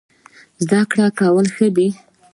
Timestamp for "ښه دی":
1.55-1.87